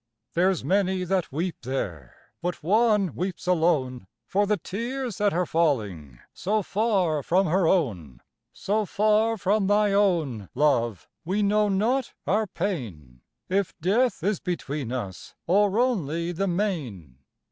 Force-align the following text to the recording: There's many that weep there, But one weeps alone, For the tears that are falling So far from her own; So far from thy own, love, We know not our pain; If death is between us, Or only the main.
There's 0.33 0.63
many 0.63 1.03
that 1.03 1.31
weep 1.31 1.57
there, 1.61 2.15
But 2.41 2.63
one 2.63 3.13
weeps 3.13 3.45
alone, 3.45 4.07
For 4.25 4.47
the 4.47 4.57
tears 4.57 5.19
that 5.19 5.31
are 5.31 5.45
falling 5.45 6.17
So 6.33 6.63
far 6.63 7.21
from 7.21 7.45
her 7.45 7.67
own; 7.67 8.19
So 8.51 8.87
far 8.87 9.37
from 9.37 9.67
thy 9.67 9.93
own, 9.93 10.49
love, 10.55 11.07
We 11.23 11.43
know 11.43 11.69
not 11.69 12.15
our 12.25 12.47
pain; 12.47 13.21
If 13.47 13.79
death 13.79 14.23
is 14.23 14.39
between 14.39 14.91
us, 14.91 15.35
Or 15.45 15.77
only 15.79 16.31
the 16.31 16.47
main. 16.47 17.19